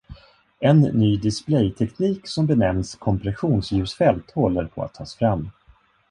[0.61, 5.49] En ny displayteknik som benämns "kompressionsljusfält" håller på att tas fram.